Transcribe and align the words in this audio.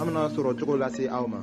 an 0.00 0.04
bena 0.06 0.22
sɔrɔ 0.34 0.50
cogo 0.58 0.74
lase 0.82 1.04
aw 1.16 1.24
ma 1.32 1.38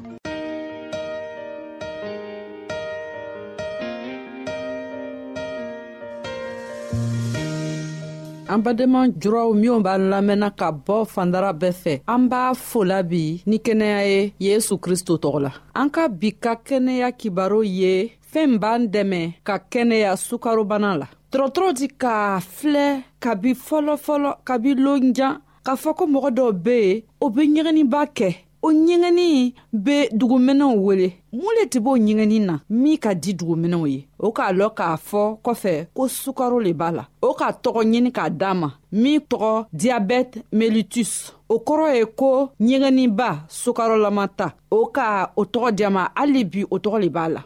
an 8.54 8.60
badenma 8.66 9.00
juraw 9.22 9.50
minw 9.62 9.80
b'an 9.86 10.04
lamɛnna 10.12 10.50
ka 10.60 10.68
bɔ 10.86 10.98
fandara 11.14 11.52
bɛɛ 11.62 11.74
fɛ 11.82 11.94
an 12.14 12.22
b'a 12.32 12.44
fola 12.70 13.00
bi 13.12 13.24
ni 13.50 13.58
kɛnɛya 13.66 14.00
ye 14.12 14.22
yesu 14.48 14.74
kristo 14.84 15.14
tɔgɔ 15.24 15.40
la 15.46 15.52
an 15.80 15.88
ka 15.96 16.04
bi 16.20 16.30
ka 16.44 16.54
kɛnɛya 16.68 17.10
kibaro 17.20 17.60
ye 17.80 17.94
fɛɛn 18.32 18.52
b'an 18.64 18.82
dɛmɛ 18.94 19.22
ka 19.48 19.56
kɛnɛya 19.72 20.12
sukarobana 20.28 20.92
la 21.02 21.08
tɔrɔtɔrɔ 21.32 21.70
di 21.80 21.88
k'a 21.88 22.40
filɛ 22.58 22.88
kabi 23.24 23.52
fɔlɔfɔlɔ 23.68 24.30
kabi 24.48 24.72
loonjan 24.86 25.36
k'a 25.64 25.76
fɔ 25.82 25.90
ko 25.98 26.04
mɔgɔ 26.12 26.30
dɔw 26.38 26.52
be 26.64 26.70
yen 26.78 27.02
o 27.24 27.30
be 27.34 27.42
ɲɛgɛniba 27.54 28.00
kɛ 28.18 28.28
o 28.66 28.72
ɲɛgɛni 28.86 29.54
be 29.84 30.08
duguminɛw 30.12 30.74
wele 30.86 31.08
mun 31.34 31.54
le 31.60 31.66
tɛ 31.72 31.80
b'o 31.84 31.94
ɲɛgɛni 32.00 32.40
na 32.46 32.54
min 32.70 32.98
ka 32.98 33.14
di 33.14 33.34
duguminɛw 33.34 33.86
ye 33.92 34.08
o 34.20 34.32
k'a 34.34 34.54
lɔn 34.54 34.74
k'a 34.74 34.98
fɔ 34.98 35.38
kɔfɛ 35.44 35.88
ko 35.94 36.08
sukaro 36.08 36.60
le 36.64 36.74
b'a 36.74 36.92
la 36.92 37.06
o 37.22 37.34
ka 37.34 37.52
tɔgɔ 37.52 37.84
ɲini 37.86 38.12
k'a 38.12 38.30
d'a 38.32 38.54
ma 38.56 38.72
min 38.92 39.20
tɔgɔ 39.20 39.66
diyabɛti 39.74 40.42
melitus 40.52 41.32
o 41.48 41.58
kɔrɔ 41.60 41.96
ye 41.98 42.06
ko 42.16 42.50
ɲɛgɛniba 42.60 43.46
sukarolama 43.48 44.28
ta 44.36 44.56
o 44.72 44.86
ka 44.88 45.32
o 45.38 45.46
tɔgɔ 45.46 45.72
diya 45.76 45.90
ma 45.92 46.08
hali 46.16 46.44
bi 46.44 46.66
o 46.72 46.78
tɔgɔ 46.80 47.02
le 47.04 47.10
b'a 47.10 47.30
la 47.34 47.42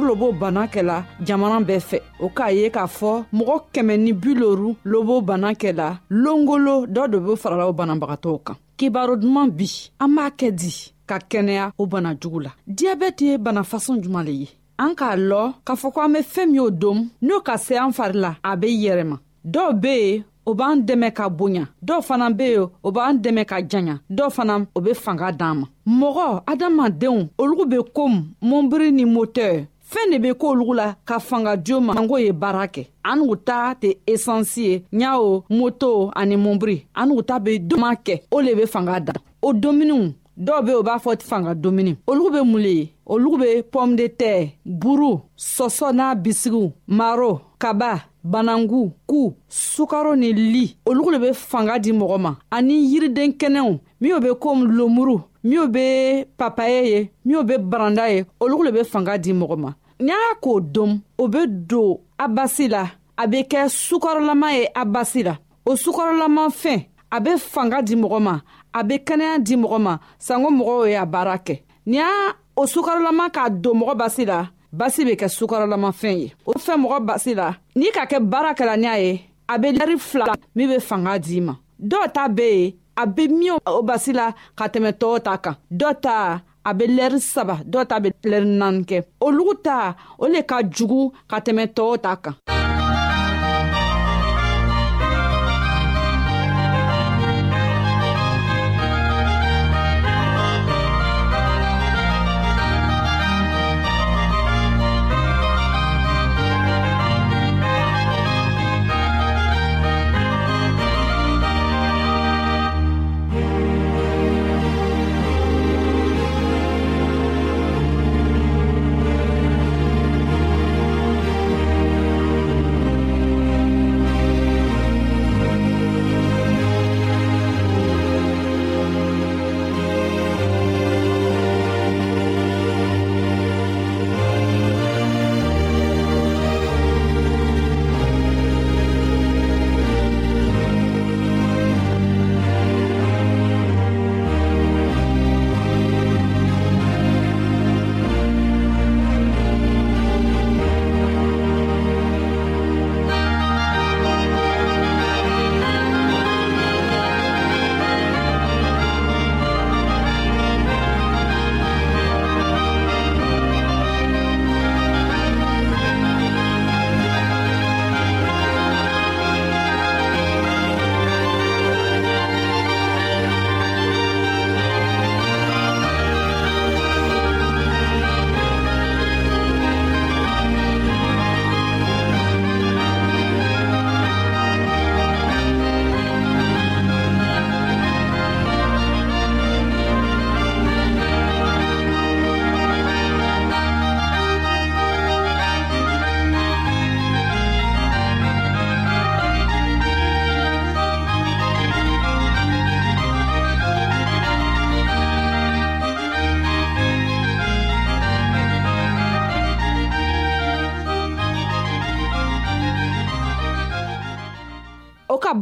loru 0.00 0.08
lo 0.08 0.14
b'o 0.16 0.32
bana 0.32 0.64
kɛla 0.72 0.96
jamana 1.26 1.58
bɛɛ 1.68 1.80
fɛ 1.88 1.98
o 2.24 2.28
k'a 2.36 2.46
ye 2.56 2.70
k'a 2.74 2.86
fɔ 2.98 3.24
mɔgɔ 3.32 3.56
kɛmɛ 3.74 3.94
ni 4.04 4.12
bi 4.12 4.30
loru 4.34 4.74
lo 4.84 5.02
b'o 5.02 5.20
bana 5.22 5.50
kɛla 5.52 5.98
longolo 6.10 6.86
dɔ 6.86 7.10
de 7.10 7.18
be 7.18 7.36
farala 7.36 7.66
o 7.68 7.72
banabagatɔw 7.74 8.42
kan 8.46 8.56
kibaro 8.78 9.16
duman 9.16 9.50
bi 9.50 9.66
an 10.00 10.08
b'a 10.16 10.30
kɛ 10.30 10.50
di 10.60 10.92
ka 11.06 11.18
kɛnɛya 11.18 11.72
o 11.78 11.86
bana 11.86 12.14
jugu 12.18 12.40
la 12.44 12.50
diyabɛti 12.66 13.24
ye 13.30 13.36
bana 13.38 13.62
fasɔn 13.62 14.00
juman 14.02 14.24
le 14.24 14.32
ye 14.32 14.48
an 14.78 14.94
k'a 14.96 15.16
lɔ 15.30 15.52
k'a 15.66 15.74
fɔ 15.82 15.92
ko 15.92 16.00
an 16.00 16.12
be 16.14 16.18
fɛɛn 16.20 16.46
min'o 16.50 16.70
domu 16.70 17.08
n'o 17.22 17.40
ka 17.44 17.56
se 17.58 17.76
an 17.78 17.90
fari 17.92 18.14
la 18.18 18.36
a 18.42 18.56
be 18.56 18.66
yɛrɛma 18.68 19.18
dɔw 19.46 19.72
be 19.82 19.88
yen 19.98 20.24
o 20.46 20.54
b'an 20.54 20.76
dɛmɛ 20.86 21.12
ka 21.14 21.28
bonya 21.28 21.66
dɔw 21.84 22.00
fana 22.00 22.30
be 22.34 22.44
yen 22.54 22.68
o 22.82 22.90
b'an 22.90 23.18
dɛmɛ 23.20 23.44
ka 23.46 23.56
janya 23.68 23.98
dɔw 24.10 24.30
fana 24.30 24.64
o 24.74 24.80
be 24.80 24.94
fanga 24.94 25.30
d'an 25.30 25.56
ma 25.56 25.66
mɔgɔ 26.06 26.42
adamadenw 26.46 27.28
olugu 27.36 27.66
be 27.68 27.76
komi 27.92 28.30
mɔnbiri 28.42 28.92
ni 28.94 29.04
motɛr 29.04 29.66
fɛɛn 29.92 30.10
de 30.12 30.18
be 30.18 30.30
k'olugu 30.38 30.74
la 30.74 30.94
ka 31.04 31.18
fanga 31.18 31.56
jo 31.66 31.80
ma 31.80 31.92
ango 31.98 32.16
ye 32.18 32.30
baara 32.32 32.66
kɛ 32.66 32.86
an 33.02 33.16
n'u 33.18 33.36
ta 33.46 33.74
tɛ 33.80 33.96
esansi 34.06 34.60
ye 34.70 34.82
ɲao 34.94 35.42
moto 35.50 36.10
ani 36.14 36.36
mɔnbiri 36.36 36.76
an 36.94 37.06
n'u 37.08 37.22
ta 37.26 37.38
be 37.40 37.58
duman 37.58 37.96
kɛ 38.04 38.20
o 38.30 38.40
le 38.40 38.54
be 38.54 38.66
fanga 38.66 39.00
da 39.00 39.12
o 39.42 39.52
dominiw 39.52 40.12
dɔw 40.46 40.64
be 40.66 40.72
u 40.80 40.82
b'a 40.82 40.96
fɔ 41.02 41.20
fanga 41.22 41.54
domuni 41.54 41.96
olugu 42.06 42.30
be 42.34 42.40
mun 42.50 42.62
le 42.62 42.70
ye 42.80 42.92
olugu 43.08 43.36
be 43.42 43.48
pɔme 43.72 43.96
de 43.96 44.04
tɛr 44.06 44.50
buru 44.64 45.18
sɔsɔ 45.36 45.92
n'a 45.92 46.14
bisigiw 46.14 46.70
maro 46.86 47.40
kaba 47.58 48.04
banangu 48.24 48.92
ku 49.06 49.34
sukaro 49.48 50.14
ni 50.16 50.32
li 50.32 50.76
olugu 50.86 51.10
le 51.10 51.18
be 51.18 51.32
fanga 51.32 51.78
di 51.80 51.90
mɔgɔ 51.92 52.18
ma 52.20 52.36
ani 52.52 52.74
yiriden 52.92 53.32
kɛnɛw 53.36 53.78
minw 54.00 54.20
be 54.20 54.28
komi 54.38 54.66
lomuru 54.70 55.18
minw 55.42 55.66
be 55.66 56.24
papaye 56.38 56.80
ye 56.92 57.10
minw 57.26 57.42
be 57.42 57.54
baranda 57.58 58.06
ye 58.14 58.24
olugu 58.40 58.64
le 58.64 58.70
be 58.72 58.84
fanga 58.84 59.18
di 59.18 59.32
mɔgɔ 59.32 59.56
ma 59.58 59.74
n'a 60.00 60.14
k'o 60.40 60.60
dom 60.60 60.98
o 61.18 61.28
be 61.28 61.46
don 61.46 62.00
a 62.18 62.26
basi 62.28 62.68
la 62.68 62.84
a 63.16 63.26
be 63.26 63.42
kɛ 63.50 63.62
sukɔrɔlama 63.84 64.48
ye 64.56 64.64
a 64.80 64.84
basi 64.94 65.22
la 65.26 65.34
o 65.66 65.72
sukɔrɔlama 65.76 66.44
fɛn 66.60 66.86
a 67.16 67.20
be 67.24 67.32
fanga 67.38 67.82
di 67.82 67.94
mɔgɔ 67.96 68.20
ma 68.26 68.34
a 68.78 68.82
be 68.88 68.94
kɛnɛya 68.98 69.38
di 69.44 69.54
mɔgɔ 69.56 69.78
ma 69.80 69.98
sanko 70.18 70.48
mɔgɔw 70.58 70.90
y'a 70.94 71.06
baara 71.06 71.36
kɛ 71.44 71.62
ni 71.86 71.98
y'a 71.98 72.32
o 72.56 72.62
sukɔrɔlama 72.66 73.28
k'a 73.30 73.50
don 73.60 73.74
mɔgɔ 73.80 73.94
basi 73.96 74.24
la 74.26 74.48
basi 74.74 75.04
be 75.04 75.16
kɛ 75.16 75.28
sukɔrɔlamafɛn 75.38 76.18
ye 76.18 76.32
o 76.46 76.52
fɛn 76.52 76.80
mɔgɔ 76.82 77.04
basi 77.06 77.34
la 77.36 77.54
n'i 77.76 77.90
ka 77.92 78.06
kɛ 78.06 78.20
baara 78.30 78.54
kɛla 78.54 78.76
ni 78.80 78.86
a 78.86 78.98
ye 79.04 79.20
a 79.48 79.58
be 79.58 79.72
lɛri 79.72 79.98
fila 80.00 80.32
min 80.54 80.68
be 80.68 80.78
fanga 80.80 81.18
d'i 81.18 81.40
ma 81.40 81.56
dɔw 81.82 82.12
ta 82.12 82.28
be 82.28 82.42
yen 82.44 82.72
a 82.96 83.06
be 83.06 83.28
min 83.28 83.58
o 83.66 83.82
basi 83.82 84.12
la 84.14 84.32
ka 84.56 84.66
tɛmɛ 84.68 84.92
tɔɔw 84.92 85.20
ta 85.22 85.36
kan 85.36 85.56
dɔ 85.70 86.00
ta 86.00 86.40
a 86.68 86.70
be 86.76 86.84
lɛri 86.96 87.20
saba 87.32 87.54
dɔw 87.72 87.84
ta 87.90 87.96
be 88.02 88.08
lɛri 88.30 88.48
naani 88.60 88.80
kɛ 88.88 88.96
olugu 89.26 89.54
ta 89.64 89.76
o 90.22 90.26
le 90.32 90.40
ka 90.50 90.56
jugu 90.76 91.00
ka 91.30 91.36
tɛmɛ 91.46 91.64
tɔɔw 91.76 91.94
ta 92.04 92.12
kan 92.24 92.34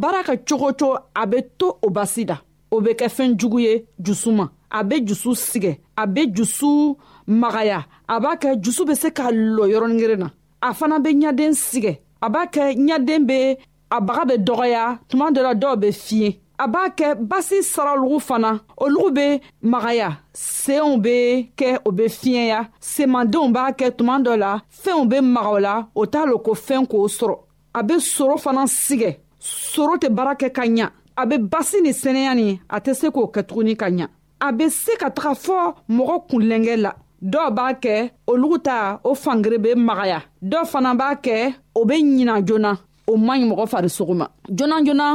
baara 0.00 0.21
kɛ 0.27 0.35
cogo 0.49 0.67
o 0.69 0.73
cogo 0.81 0.95
a 1.15 1.23
bɛ 1.31 1.39
to 1.59 1.67
o 1.83 1.89
basi 1.97 2.23
la 2.31 2.37
o 2.75 2.81
bɛ 2.85 2.91
kɛ 3.00 3.06
fɛn 3.17 3.31
jugu 3.41 3.59
ye 3.67 3.75
jusu 4.06 4.31
ma 4.39 4.45
a 4.71 4.81
bɛ 4.89 4.97
jusu 5.09 5.31
sigɛ 5.49 5.73
a 5.97 6.05
bɛ 6.15 6.23
jusu 6.37 6.71
magaya 7.41 7.79
a 8.12 8.21
b'a 8.23 8.33
kɛ 8.43 8.50
jusu 8.65 8.83
bɛ 8.89 8.95
se 9.03 9.09
ka 9.19 9.27
lɔ 9.31 9.65
yɔrɔnin 9.73 9.99
kelen 10.03 10.19
na 10.23 10.29
a 10.62 10.71
fana 10.79 10.97
bɛ 11.05 11.11
ɲaden 11.23 11.53
sigɛ 11.67 11.99
a 12.23 12.29
b'a 12.31 12.45
kɛ 12.55 12.65
ɲaden 12.89 13.25
bɛ 13.31 13.41
a 13.97 14.00
baga 14.00 14.25
bɛ 14.31 14.37
dɔgɔya 14.47 14.83
tuma 15.09 15.31
dɔ 15.35 15.43
la 15.43 15.55
dɔw 15.62 15.75
bɛ 15.83 15.89
fiɲɛ 16.06 16.39
a 16.61 16.67
b'a 16.69 16.89
kɛ 16.97 17.15
basi 17.33 17.59
saralugu 17.73 18.21
fana 18.29 18.61
olugu 18.79 19.11
bɛ 19.19 19.41
magaya 19.62 20.11
seenw 20.33 20.97
bɛ 21.06 21.17
kɛ 21.56 21.79
o 21.85 21.91
bɛ 21.91 22.05
fiɲɛya 22.19 22.69
semandenw 22.81 23.50
b'a 23.56 23.73
kɛ 23.77 23.91
tuma 23.99 24.21
dɔ 24.23 24.37
la 24.39 24.61
fɛnw 24.85 25.09
bɛ 25.11 25.21
maga 25.25 25.49
o 25.50 25.59
la 25.59 25.77
o 25.95 26.06
t'a 26.06 26.25
lɔn 26.27 26.43
ko 26.45 26.55
fɛn 26.55 26.87
k'o 26.87 27.09
sɔrɔ 27.19 27.37
a 27.75 27.83
bɛ 27.83 27.99
soro 28.00 28.37
fana 28.39 28.65
sigɛ 28.67 29.17
soro 29.70 29.94
tɛ 30.02 30.08
baara 30.17 30.35
kɛ 30.40 30.49
ka 30.56 30.64
ɲa 30.76 30.87
a 31.20 31.23
be 31.29 31.37
basi 31.52 31.76
ni 31.85 31.93
sɛnɛya 32.02 32.32
nin 32.40 32.50
a 32.75 32.76
tɛ 32.85 32.90
se 33.00 33.06
k'o 33.14 33.25
kɛtuguni 33.35 33.75
ka 33.81 33.87
ɲa 33.99 34.06
a 34.46 34.49
be 34.56 34.64
se 34.82 34.93
ka 35.00 35.08
taga 35.17 35.32
fɔɔ 35.44 35.64
mɔgɔ 35.96 36.14
kunlɛngɛ 36.29 36.75
la 36.85 36.90
dɔw 37.32 37.46
b'a 37.56 37.73
kɛ 37.82 37.94
olugu 38.31 38.58
ta 38.67 38.75
o 39.08 39.12
fangere 39.23 39.58
be 39.64 39.70
magaya 39.87 40.20
dɔw 40.50 40.64
fana 40.73 40.90
b'a 41.00 41.11
kɛ 41.25 41.35
o 41.79 41.81
be 41.88 41.94
ɲina 42.17 42.35
joona 42.49 42.73
o 43.11 43.12
man 43.26 43.38
ɲi 43.40 43.46
mɔgɔ 43.50 43.64
farisogo 43.73 44.14
ma 44.20 44.26
joona 44.56 44.82
joona 44.87 45.08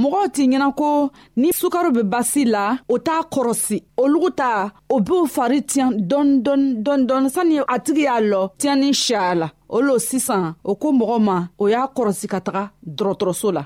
mɔgɔw 0.00 0.24
t'i 0.34 0.44
ɲɛna 0.50 0.72
ko 0.76 1.10
ni 1.36 1.52
sukaro 1.52 1.90
be 1.94 2.02
basi 2.02 2.44
la 2.44 2.78
o 2.88 2.98
t'a 2.98 3.22
kɔrɔsi 3.32 3.82
olugu 3.96 4.30
ta 4.36 4.72
o 4.90 5.00
b'o 5.00 5.26
fari 5.26 5.60
tiɲɛ 5.70 5.94
dɔn 6.10 6.42
dɔn 6.44 6.62
dɔn 6.84 7.00
dɔn 7.08 7.28
sani 7.30 7.58
a 7.74 7.78
tigi 7.84 8.02
y'a 8.02 8.20
lɔ 8.20 8.40
tiɲɛni 8.58 8.92
siya 8.94 9.34
la 9.40 9.48
o 9.68 9.80
lo 9.80 9.98
sisan 9.98 10.54
o 10.64 10.74
ko 10.74 10.92
mɔgɔ 10.92 11.16
ma 11.24 11.48
o 11.58 11.66
y'a 11.68 11.86
kɔrɔsi 11.94 12.26
ka 12.28 12.40
taga 12.40 12.70
dɔgɔtɔrɔso 12.86 13.50
la 13.54 13.64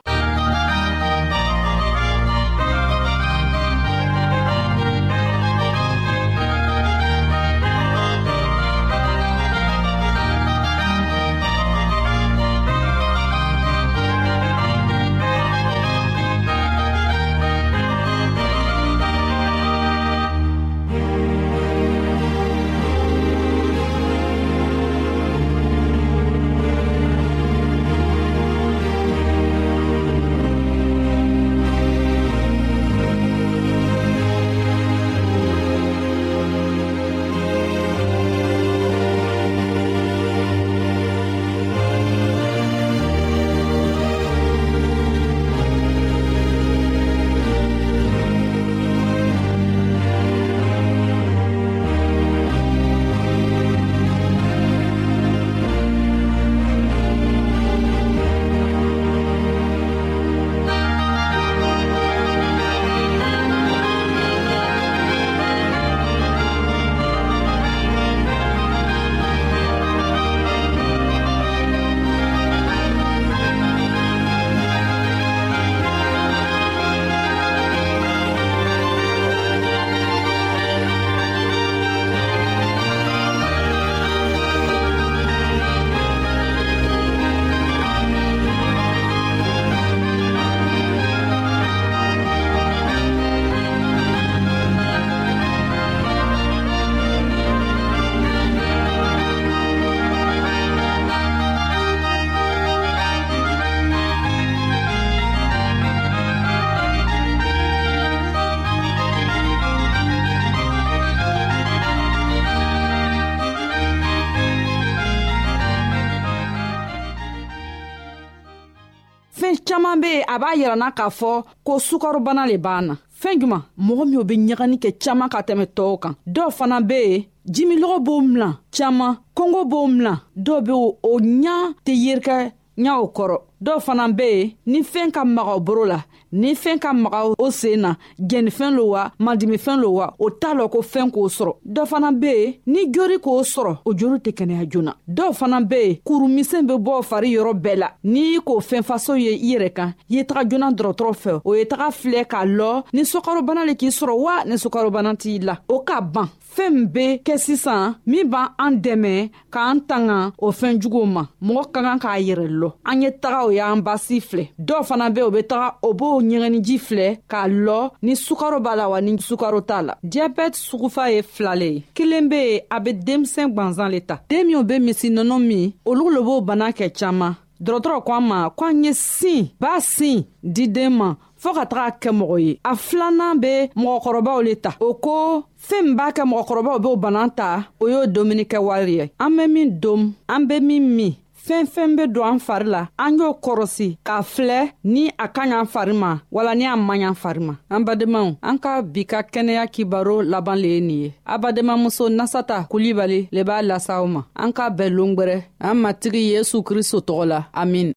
a 120.28 120.36
b'a 120.38 120.52
yirana 120.56 120.90
k'a 120.96 121.08
fɔ 121.10 121.32
ko 121.64 121.78
sukarobana 121.78 122.46
le 122.46 122.56
b'an 122.58 122.82
na 122.86 122.94
fɛɛn 123.20 123.40
juman 123.40 123.62
mɔgɔ 123.86 124.02
minw 124.10 124.22
be 124.28 124.34
ɲagani 124.48 124.76
kɛ 124.82 124.90
caaman 125.02 125.28
ka 125.32 125.40
tɛmɛ 125.46 125.64
tɔɔw 125.76 125.98
kan 126.02 126.14
dɔw 126.34 126.48
fana 126.58 126.78
be 126.88 126.98
yen 127.10 127.24
jimilɔgɔ 127.54 127.98
b'o 128.06 128.20
milan 128.20 128.56
caaman 128.76 129.14
kɔngɔ 129.36 129.60
b'o 129.70 129.86
milan 129.92 130.18
dɔw 130.46 130.60
be 130.66 130.72
o 131.10 131.12
ɲa 131.40 131.56
tɛ 131.84 131.92
yerikɛ 132.04 132.36
ɲa 132.84 132.92
o 133.02 133.06
kɔrɔ 133.16 133.38
dɔw 133.64 133.78
fana 133.86 134.06
be 134.16 134.22
yen 134.30 134.50
ni 134.66 134.80
fɛɛn 134.82 135.10
ka 135.10 135.24
maga 135.24 135.52
o 135.56 135.60
boro 135.60 135.84
la 135.84 135.98
ni 136.32 136.54
fɛɛn 136.54 136.78
ka 136.78 136.92
maga 136.92 137.24
o 137.38 137.50
sen 137.50 137.80
na 137.80 137.94
jɛnifɛn 138.30 138.74
lo 138.76 138.84
wa 138.90 139.10
mandimifɛn 139.18 139.80
lo 139.82 139.88
wa 139.90 140.06
o 140.18 140.30
t'a 140.30 140.54
lɔn 140.54 140.68
ko 140.70 140.80
fɛɛn 140.82 141.10
k'o 141.12 141.28
sɔrɔ 141.28 141.52
dɔ 141.66 141.86
fana 141.86 142.12
be 142.12 142.26
yen 142.32 142.54
ni 142.66 142.86
jori 142.94 143.18
k'o 143.18 143.42
sɔrɔ 143.54 143.76
o 143.84 143.92
jori 143.96 144.18
tɛ 144.20 144.30
kɛnɛya 144.32 144.68
joona 144.70 144.92
dɔw 145.08 145.32
fana 145.34 145.60
be 145.68 145.76
yen 145.82 145.96
kurumisɛn 146.06 146.66
be 146.68 146.74
bɔ 146.74 147.02
fari 147.08 147.30
yɔrɔ 147.34 147.52
bɛɛ 147.60 147.76
la 147.78 147.88
n'i 148.04 148.20
y'i 148.34 148.38
k'o 148.40 148.60
fɛn 148.70 148.82
faso 148.90 149.16
ye 149.20 149.32
i 149.34 149.54
yɛrɛ 149.56 149.72
kan 149.74 149.94
ye 150.08 150.22
taga 150.24 150.48
joona 150.48 150.70
dɔrɔtɔrɔ 150.76 151.12
fɛ 151.24 151.40
o 151.44 151.54
ye 151.54 151.64
taga 151.64 151.90
filɛ 151.90 152.24
k'a 152.24 152.44
lɔ 152.56 152.82
ni 152.92 153.02
sukarobana 153.04 153.64
le 153.66 153.74
k'i 153.74 153.88
sɔrɔ 153.90 154.14
wa 154.20 154.44
ni 154.46 154.54
sukarobana 154.56 155.16
t'i 155.18 155.40
la 155.42 155.58
o 155.68 155.80
ka 155.80 156.00
ban 156.00 156.28
fɛɛn 156.58 156.70
min 156.74 156.86
be 156.86 157.06
kɛ 157.24 157.36
sisan 157.44 157.94
min 158.06 158.24
b' 158.32 158.38
an 158.58 158.72
dɛmɛ 158.84 159.14
k'an 159.54 159.78
tanga 159.88 160.18
o 160.38 160.50
fɛɛn 160.50 160.76
juguw 160.82 161.06
ma 161.14 161.22
mɔgɔ 161.46 161.64
ka 161.74 161.80
kan 161.86 161.98
k'a 162.02 162.16
yɛrɛ 162.28 162.46
lɔ 162.60 162.68
an 162.90 163.02
ye 163.02 163.10
taga 163.22 163.40
o 163.46 163.50
y'an 163.50 163.80
basi 163.84 164.18
filɛ 164.20 164.48
dɔw 164.66 164.82
fana 164.88 165.10
be 165.14 165.20
o 165.22 165.30
be 165.30 165.42
taga 165.42 165.76
o 165.82 165.92
b'o 165.94 166.20
ɲɛgɛniji 166.30 166.76
filɛ 166.86 167.06
k'a 167.30 167.46
lɔ 167.66 167.90
ni 168.02 168.12
sukaro 168.16 168.58
b'a 168.60 168.76
la 168.76 168.88
wa 168.88 168.98
ni 169.00 169.12
sukaro 169.28 169.60
t'a 169.60 169.82
la 169.86 169.94
diyabɛti 170.04 170.58
sugufa 170.68 171.04
ye 171.14 171.22
filale 171.22 171.68
ye 171.74 171.84
kelen 171.94 172.28
be 172.28 172.38
yen 172.48 172.60
a 172.72 172.80
be 172.80 172.90
denmisɛn 173.06 173.52
gwazan 173.54 173.90
le 173.92 174.00
ta 174.00 174.16
den 174.28 174.46
minw 174.48 174.62
be 174.66 174.74
misinɔnɔ 174.86 175.36
min 175.48 175.72
olu 175.86 176.10
lo 176.14 176.20
b'o 176.26 176.40
bana 176.44 176.70
kɛ 176.78 176.90
caaman 176.98 177.36
dɔrɔtɔrɔ 177.62 178.04
ko 178.06 178.12
an 178.14 178.24
ma 178.28 178.50
ko 178.50 178.64
an 178.66 178.82
ye 178.84 178.92
sin 178.94 179.50
b'a 179.60 179.80
sin 179.80 180.24
di 180.42 180.66
den 180.66 180.92
ma 180.98 181.14
fɔɔ 181.42 181.52
ka 181.56 181.64
taga 181.70 181.90
kɛ 182.02 182.10
mɔgɔ 182.18 182.36
ye 182.44 182.60
a 182.64 182.74
filanan 182.76 183.38
be 183.40 183.70
mɔgɔkɔrɔbaw 183.82 184.38
le 184.46 184.54
ta 184.64 184.70
o 184.80 184.94
ko 184.94 185.44
fɛɛn 185.68 185.82
min 185.86 185.96
b'a 185.96 186.12
kɛ 186.12 186.22
mɔgɔkɔrɔbaw 186.32 186.78
b'o 186.82 186.96
bana 186.96 187.28
ta 187.36 187.64
o 187.80 187.88
y'o 187.88 188.06
dumunikɛ 188.06 188.58
wari 188.60 188.92
ye 188.98 189.10
an 189.20 189.30
be 189.36 189.46
min 189.46 189.80
dom 189.80 190.12
an 190.28 190.46
be 190.46 190.60
min 190.60 190.80
min 190.96 191.14
fɛn 191.46 191.64
fɛn 191.74 191.96
be 191.96 192.06
don 192.12 192.26
an 192.34 192.38
fari 192.40 192.64
la 192.66 192.88
an 192.98 193.16
y'o 193.18 193.38
kɔrɔsi 193.40 193.98
k'a 194.04 194.20
filɛ 194.34 194.72
ni 194.84 195.10
a 195.18 195.28
ka 195.28 195.42
ɲan 195.46 195.66
fari 195.72 195.92
ma 195.94 196.18
wala 196.30 196.54
ni 196.56 196.66
a 196.66 196.76
man 196.76 196.98
ɲan 196.98 197.14
fari 197.16 197.40
ma 197.40 197.54
an 197.70 197.84
badenmaw 197.84 198.34
an 198.42 198.58
ka 198.58 198.82
bi 198.82 199.04
ka 199.06 199.22
kɛnɛya 199.22 199.68
kibaro 199.72 200.22
laban 200.28 200.56
le 200.58 200.68
ye 200.68 200.80
nin 200.80 201.00
ye 201.02 201.12
a 201.24 201.38
badenmamuso 201.38 202.08
nasata 202.08 202.66
kulibali 202.68 203.28
le 203.32 203.42
b'a 203.44 203.62
lasaw 203.62 204.06
ma 204.08 204.22
an 204.34 204.52
k'a 204.52 204.70
bɛɛ 204.76 204.88
longwɛrɛ 204.92 205.44
an 205.60 205.74
matigi 205.76 206.30
yesu 206.32 206.62
kristo 206.64 206.98
tɔgɔ 207.00 207.24
la 207.28 207.44
amin 207.54 207.92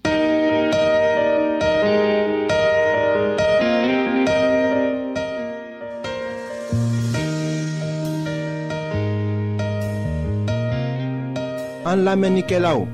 An 11.91 12.05
lamenike 12.05 12.57
la 12.59 12.71
ou, 12.79 12.87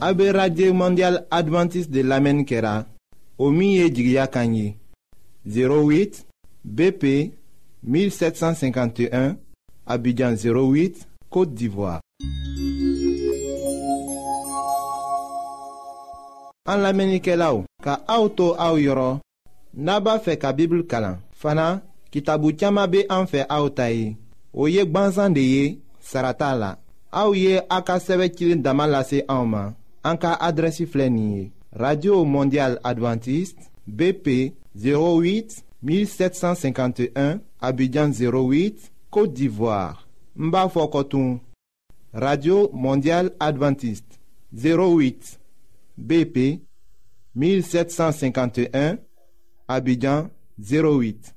Abe 0.00 0.32
Radye 0.34 0.72
Mondial 0.74 1.20
Adventist 1.30 1.88
de 1.94 2.02
Lamen 2.02 2.42
Kera, 2.44 2.86
Omiye 3.38 3.84
Jigya 3.94 4.26
Kanyi, 4.26 4.74
08 5.46 6.24
BP 6.64 7.04
1751, 7.84 9.36
Abidjan 9.86 10.34
08, 10.34 11.04
Kote 11.30 11.54
Divoa. 11.54 12.00
An 16.66 16.82
lamenike 16.82 17.38
la 17.38 17.52
ou, 17.54 17.62
Ka 17.84 18.00
auto 18.08 18.56
a 18.58 18.72
ou 18.74 18.82
yoron, 18.82 19.20
Naba 19.72 20.18
fe 20.18 20.34
ka 20.36 20.50
bibl 20.52 20.82
kalan, 20.90 21.20
Fana, 21.30 21.76
ki 22.10 22.26
tabu 22.26 22.50
tiyama 22.58 22.88
be 22.88 23.06
an 23.08 23.30
fe 23.30 23.46
a 23.46 23.62
ou 23.62 23.70
tayi, 23.70 24.16
Oyek 24.52 24.90
ban 24.92 25.14
zan 25.14 25.30
de 25.38 25.46
ye, 25.46 25.66
Sarata 26.02 26.48
la, 26.58 26.72
aw 27.12 27.32
ye 27.36 27.60
a 27.70 27.78
ka 27.84 27.98
sɛbɛcilen 28.00 28.62
dama 28.62 29.04
radio 31.74 32.24
mondial 32.24 32.76
adventiste 32.84 33.60
bp 33.86 34.52
08 34.76 35.60
1751 35.84 37.40
abidjan 37.60 38.10
08 38.12 38.90
côte 39.10 39.32
d'ivoire 39.32 40.06
n 40.38 40.50
radio 42.12 42.68
mondial 42.74 43.30
adventiste 43.40 44.18
08 44.54 45.38
bp 45.98 46.60
1751 47.36 48.96
abidjan 49.68 50.28
08 50.60 51.34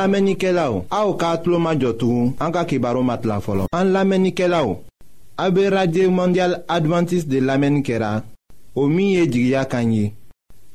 An 0.00 0.06
lamenike 0.06 0.48
la 0.52 0.70
ou, 0.72 0.80
a 0.88 1.02
ou 1.04 1.14
ka 1.20 1.34
atlo 1.36 1.58
ma 1.60 1.74
jotou, 1.76 2.30
an 2.40 2.52
ka 2.54 2.62
ki 2.64 2.78
baro 2.80 3.02
mat 3.04 3.26
la 3.28 3.36
folon. 3.44 3.66
An 3.76 3.90
lamenike 3.92 4.46
la 4.48 4.62
ou, 4.64 4.78
a 5.36 5.48
be 5.52 5.66
radye 5.74 6.06
mondial 6.08 6.54
Adventist 6.72 7.28
de 7.28 7.36
lamenikera, 7.44 8.22
o 8.74 8.86
miye 8.88 9.26
jigya 9.28 9.66
kanyi, 9.68 10.14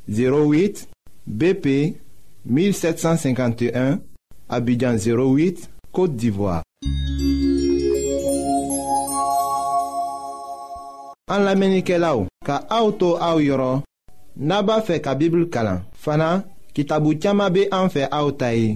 08 0.07 0.83
BP 1.25 1.65
1751, 2.45 3.97
abidjan 4.47 5.01
08, 5.01 5.65
Kote 5.91 6.19
Divoa. 6.21 6.59
An 11.33 11.47
lamenike 11.49 11.97
la 11.97 12.13
ou, 12.21 12.29
ka 12.45 12.61
a 12.69 12.83
ou 12.85 12.93
to 12.93 13.15
a 13.17 13.33
ou 13.33 13.41
yoron, 13.41 13.81
naba 14.37 14.83
fe 14.85 15.01
ka 15.01 15.17
bibl 15.17 15.47
kalan, 15.49 15.81
fana 16.05 16.43
ki 16.77 16.85
tabu 16.85 17.17
tiyama 17.17 17.49
be 17.49 17.65
an 17.73 17.89
fe 17.89 18.05
a 18.05 18.21
ou 18.21 18.37
tayi. 18.37 18.75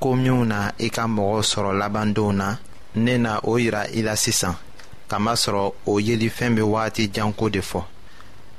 ko 0.00 0.14
minw 0.16 0.44
na 0.44 0.72
i 0.78 0.88
ka 0.92 1.04
mɔgɔ 1.08 1.38
sɔrɔ 1.50 1.70
labandenw 1.80 2.30
na 2.40 2.48
ne 3.04 3.14
na 3.24 3.32
o 3.42 3.52
yira 3.62 3.82
i 3.92 4.00
la 4.06 4.14
sisan 4.24 4.54
kamasɔrɔ 5.10 5.64
o 5.90 6.00
yelifɛn 6.06 6.54
be 6.56 6.60
wagati 6.74 7.04
janko 7.14 7.46
de 7.54 7.60
fɔ 7.70 7.80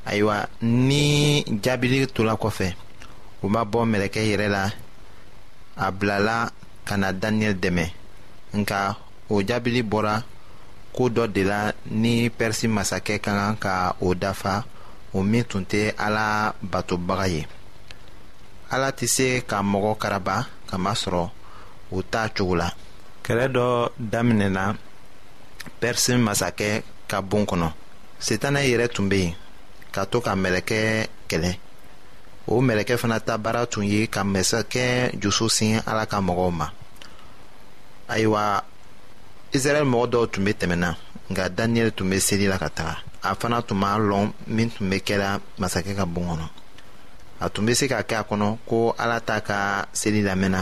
ayiwa 0.10 0.36
ni 0.62 1.04
jaabili 1.64 2.00
tola 2.16 2.34
kɔfɛ 2.42 2.70
u 3.44 3.50
ma 3.54 3.62
bɔ 3.72 3.80
mɛlɛkɛ 3.92 4.22
yɛrɛ 4.30 4.48
la 4.56 4.64
a 5.86 5.92
bilala 5.92 6.52
ka 6.88 6.96
na 7.02 7.10
daniyɛli 7.22 7.60
dɛmɛ 7.64 7.86
nka 8.58 8.80
o 9.30 9.36
jaabili 9.48 9.82
bɔra 9.92 10.24
koo 10.96 11.10
dɔ 11.10 11.24
de 11.34 11.44
la 11.44 11.72
ni 11.92 12.30
pɛrisi 12.30 12.68
masakɛ 12.76 13.20
ka 13.22 13.32
kan 13.32 13.56
ka 13.58 13.96
o 14.02 14.14
dafa 14.16 14.66
o 15.14 15.22
min 15.24 15.44
tun 15.44 15.66
tɛ 15.66 15.94
ala 15.98 16.54
batobaga 16.62 17.28
ye 17.34 17.42
ala 18.72 18.92
tɛ 18.92 19.08
se 19.08 19.42
ka 19.46 19.62
mɔgɔ 19.62 19.98
karaba 20.00 20.48
Kamasro 20.68 21.32
ou 21.92 22.04
ta 22.04 22.30
chugula 22.36 22.72
Kere 23.24 23.48
do 23.48 23.90
dam 23.98 24.28
nena 24.38 24.76
Persim 25.80 26.20
masake 26.22 26.84
kaboun 27.08 27.46
konon 27.46 27.72
Sitane 28.20 28.68
ire 28.68 28.88
tumbe 28.90 29.34
Kato 29.92 30.22
ka 30.22 30.36
meleke 30.36 31.08
kele 31.28 31.58
Ou 32.48 32.62
meleke 32.62 32.98
fana 32.98 33.20
ta 33.20 33.38
bara 33.38 33.66
tunye 33.66 34.08
Kamese 34.08 34.68
ke 34.70 34.86
jousou 35.22 35.50
sin 35.50 35.80
ala 35.88 36.06
kamogouma 36.06 36.72
Aywa 38.10 38.64
Israel 39.54 39.86
mogodo 39.86 40.28
tumbe 40.28 40.52
temena 40.54 40.96
Nga 41.32 41.50
Daniel 41.56 41.92
tumbe 41.92 42.20
sili 42.20 42.48
la 42.48 42.58
kata 42.58 43.00
Afana 43.24 43.62
tumman 43.62 44.08
lon 44.10 44.28
min 44.48 44.70
tumbe 44.70 45.00
kere 45.08 45.40
masake 45.58 45.96
kaboun 45.96 46.28
konon 46.28 46.52
a 47.40 47.50
tun 47.54 47.66
be 47.70 47.74
se 47.78 47.86
ka 47.88 47.98
kɛ 48.10 48.16
a 48.18 48.24
kɔnɔ 48.30 48.50
ko 48.70 48.80
ala 49.04 49.18
ta 49.28 49.38
ka 49.48 49.60
seli 50.00 50.22
lamɛnna 50.28 50.62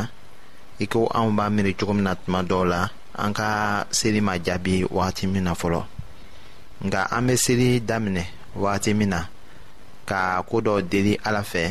i 0.79 0.85
ko 0.91 0.99
anw 1.17 1.31
b'a 1.38 1.45
miiri 1.55 1.71
cogo 1.79 1.93
min 1.95 2.03
na 2.07 2.13
tuma 2.21 2.41
dɔw 2.49 2.63
la 2.71 2.81
an 3.23 3.31
ka 3.38 3.49
seli 3.97 4.19
ma 4.27 4.33
jaabi 4.45 4.75
wagati 4.95 5.23
min 5.31 5.43
na 5.47 5.53
fɔlɔ 5.61 5.81
nga 6.85 7.01
an 7.15 7.27
be 7.27 7.35
seli 7.45 7.69
daminɛ 7.89 8.23
wagati 8.61 8.91
min 8.97 9.09
na 9.13 9.19
ka 10.09 10.43
koo 10.49 10.59
dɔ 10.65 10.75
deli 10.91 11.13
ala 11.27 11.41
fɛ 11.51 11.65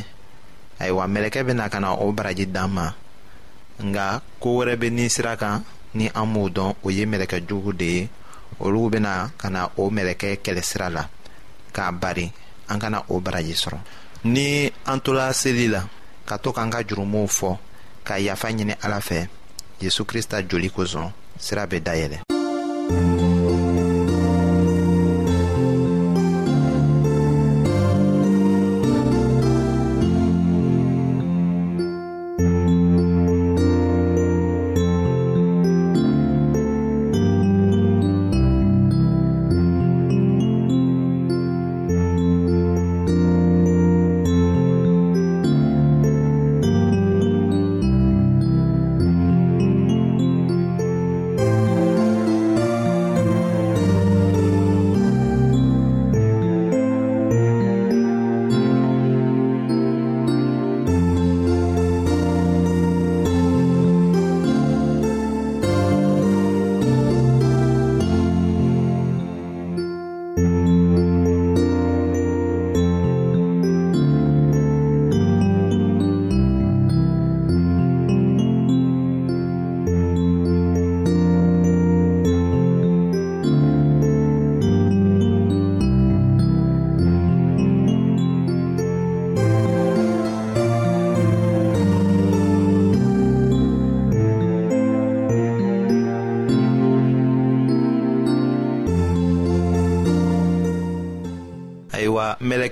ayiwa 0.81 1.05
mɛlɛkɛ 1.15 1.41
bena 1.47 1.69
ka 1.73 1.79
na 1.81 1.93
o 2.05 2.09
baraji 2.17 2.47
d'an 2.51 2.71
ma 2.75 2.87
nga 3.85 4.07
ko 4.41 4.49
wɛrɛ 4.57 4.77
be 4.81 4.89
ni 4.91 5.09
sira 5.11 5.37
kan 5.37 5.63
ni 5.95 6.09
an 6.15 6.27
m'o 6.33 6.49
dɔn 6.49 6.75
o 6.85 6.89
ye 6.91 7.05
mɛlɛkɛ 7.05 7.39
jugu 7.49 7.73
de 7.77 7.85
ye 7.87 8.01
olu 8.59 8.89
bena 8.91 9.33
ka 9.37 9.49
na 9.51 9.69
o 9.77 9.91
mɛlɛkɛ 9.91 10.41
kɛlɛsira 10.45 10.89
la 10.89 11.05
k'a 11.77 11.93
bari 11.93 12.33
an 12.73 12.79
kana 12.81 13.05
o 13.13 13.21
baraji 13.21 13.53
sɔrɔ 13.53 13.79
ni 14.25 14.73
an 14.87 15.01
tola 15.03 15.33
seli 15.37 15.69
la 15.69 15.83
ka 16.25 16.37
to 16.41 16.51
k'an 16.57 16.71
ka 16.73 16.81
jurumuw 16.89 17.27
fɔ 17.29 17.59
ka 18.09 18.17
yafa 18.19 18.49
ɲini 18.57 18.75
ala 18.81 18.99
fɛ 19.01 19.29
yezu 19.81 20.05
krista 20.07 20.43
joli 20.43 20.71
kosɔn 20.71 21.13
sira 21.39 21.67
be 21.69 21.79
dayɛlɛ 21.81 22.34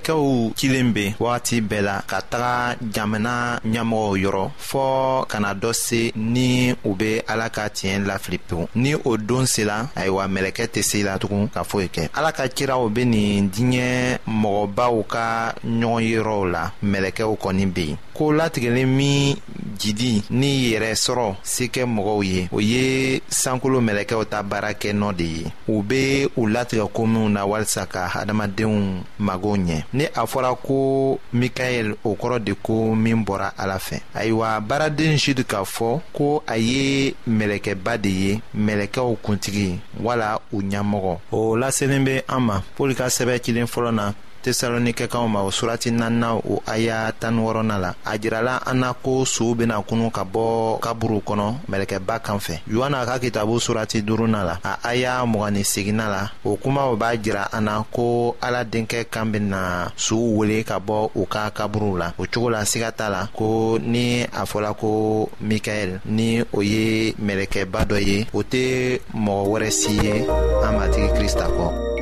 kɛw 0.07 0.27
cilen 0.59 0.88
be 0.95 1.05
wagati 1.23 1.57
bɛɛ 1.69 1.81
la 1.87 1.97
ka 2.11 2.19
taga 2.33 2.75
jamana 2.95 3.61
ɲɛmɔgɔw 3.73 4.12
yɔrɔ 4.25 4.45
fɔɔ 4.68 5.27
kana 5.31 5.55
dɔ 5.55 5.71
se 5.73 6.12
ni 6.16 6.75
u 6.88 6.95
be 6.99 7.23
ala 7.29 7.51
ka 7.51 7.68
tiɲɛ 7.68 8.07
lafili 8.07 8.38
pewu 8.38 8.66
ni 8.75 8.95
o 8.95 9.16
don 9.16 9.45
sela 9.47 9.77
ayiwa 9.97 10.25
mɛlɛkɛ 10.35 10.64
tɛ 10.73 10.83
se 10.83 11.03
la 11.03 11.18
ka 11.55 11.62
foyi 11.64 11.88
kɛ 11.95 12.09
ala 12.16 12.33
ka 12.33 12.45
ciraw 12.49 12.88
be 12.95 13.05
nin 13.05 13.51
diɲɛ 13.55 14.18
mɔgɔbaw 14.27 14.97
ka 15.12 15.53
ɲɔgɔn 15.64 16.51
la 16.53 16.71
mɛlɛkɛw 16.90 17.37
kɔni 17.42 17.66
be 17.75 17.83
yen 17.92 17.97
ko 18.14 18.25
latigɛlen 18.33 18.87
min 18.97 19.37
jidi 19.81 20.23
ni 20.31 20.73
yɛrɛ 20.73 20.92
sɔrɔ 21.05 21.37
se 21.42 21.64
kɛ 21.64 21.85
mɔgɔw 21.87 22.25
ye 22.25 22.49
o 22.53 22.59
ye 22.61 23.21
sankolo 23.29 23.81
mɛlɛkɛw 23.81 24.25
ta 24.31 24.42
baara 24.42 24.73
kɛ 24.75 24.92
nɔ 24.92 25.16
de 25.16 25.25
ye 25.25 25.53
u 25.68 25.83
be 25.83 26.23
u 26.37 26.47
latigɛ 26.47 26.88
ko 26.92 27.05
minw 27.07 27.29
na 27.29 27.45
walisa 27.45 27.85
ka 27.87 28.09
hadamadenw 28.14 29.05
magow 29.21 29.57
ɲɛ 29.59 29.85
ni 29.92 30.05
a 30.05 30.23
fɔra 30.27 30.55
ko 30.62 31.18
mikaɛl 31.35 31.95
o 32.05 32.14
kɔrɔ 32.23 32.39
de 32.45 32.53
ko 32.63 32.95
min 32.95 33.25
bɔra 33.27 33.51
ala 33.59 33.79
fɛ 33.79 34.01
ayiwa 34.15 34.61
baaraden 34.61 35.19
jude 35.19 35.43
k'a 35.45 35.65
fɔ 35.65 36.01
ko 36.13 36.43
a 36.47 36.57
ye 36.57 37.15
mɛlɛkɛba 37.29 37.99
de 37.99 38.09
ye 38.11 38.41
mɛlɛkɛw 38.55 39.17
kuntigi 39.25 39.81
wala 39.99 40.39
u 40.53 40.61
ɲɛmɔgɔ 40.63 41.19
o 41.33 41.57
laselen 41.59 42.05
bɛ 42.07 42.23
an 42.29 42.41
ma 42.43 42.63
pɔli 42.79 42.95
ka 42.97 43.07
sɛbɛ 43.11 43.41
cilen 43.43 43.67
fɔlɔ 43.67 43.95
na 43.95 44.15
tesalonikɛkaw 44.43 45.25
ma 45.33 45.41
o 45.49 45.51
surati 45.51 45.91
nana 45.91 46.31
o 46.35 46.63
aya 46.75 46.99
tan 47.21 47.37
wɔrɔna 47.45 47.77
la 47.85 47.91
a 48.11 48.19
jirala 48.23 48.59
an 48.71 48.79
na 48.83 48.93
ko 48.93 49.25
suw 49.25 49.53
bena 49.59 49.77
kunu 49.89 50.07
ka 50.17 50.23
bɔ 50.35 50.45
kaburu 50.85 51.19
kɔnɔ 51.29 51.47
mɛlɛkɛba 51.71 52.15
kan 52.27 52.39
fɛ 52.45 52.55
yohana 52.75 53.07
ka 53.09 53.15
kitabu 53.23 53.55
surati 53.65 54.03
duruna 54.03 54.41
la 54.49 54.55
a 54.65 54.73
aya 54.91 55.23
mgni 55.33 55.63
segina 55.65 56.07
la 56.15 56.23
o 56.45 56.57
kumaw 56.57 56.97
b'a 56.97 57.11
jira 57.23 57.45
an 57.53 57.63
na 57.65 57.83
ko 57.93 58.37
ala 58.43 58.65
denkɛ 58.65 59.05
kan 59.11 59.27
bena 59.33 59.91
suw 59.97 60.39
wele 60.39 60.65
ka 60.65 60.79
bɔ 60.81 61.11
u 61.15 61.27
ka 61.27 61.51
kaburuw 61.51 61.97
la 61.99 62.13
o 62.19 62.25
cogo 62.27 62.51
la 62.51 62.63
siga 62.65 62.91
t'a 62.91 63.09
la 63.09 63.27
ko 63.33 63.79
ni 63.79 64.23
a 64.23 64.43
fɔla 64.53 64.75
ko 64.77 65.29
mikaɛl 65.41 66.01
ni 66.07 66.43
o 66.53 66.61
ye 66.63 67.13
mɛlɛkɛba 67.15 67.87
dɔ 67.91 67.99
ye 68.07 68.27
o 68.35 68.43
tɛ 68.43 69.01
mɔgɔ 69.27 69.45
wɛrɛ 69.51 69.71
si 69.73 69.91
ye 69.95 70.27
an 70.67 70.75
matigi 70.79 71.09
krista 71.17 71.47
kɔ 71.57 72.02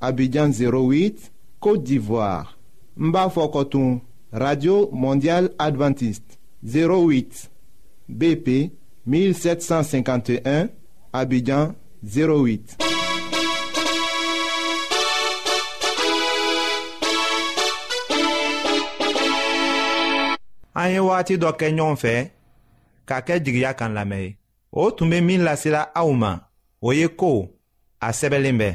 Abidjan 0.00 0.48
08, 0.52 1.32
Côte 1.60 1.82
d'Ivoire. 1.82 2.56
Mbafo 2.96 3.48
Koton, 3.48 4.00
Radio 4.32 4.88
Mondiale 4.92 5.48
Adventiste 5.58 6.38
08, 6.64 7.50
BP 8.08 8.72
1751, 9.06 10.68
Abidjan 11.12 11.72
08. 12.04 12.76
an 20.80 20.92
ye 20.94 20.98
wagati 21.02 21.34
dɔ 21.42 21.50
kɛ 21.58 21.66
ɲɔgɔn 21.76 21.98
fɛ 22.02 22.14
k'a 23.08 23.18
kɛ 23.26 23.34
jigiya 23.44 23.72
kan 23.78 23.90
lamɛn 23.96 24.22
ye 24.24 24.36
o 24.70 24.84
tun 24.96 25.10
be 25.10 25.18
min 25.20 25.42
lasela 25.42 25.80
aw 25.92 26.10
ma 26.14 26.32
o 26.80 26.92
ye 26.92 27.08
ko 27.08 27.50
a 28.00 28.08
sɛbɛlen 28.14 28.58
bɛɛ 28.62 28.74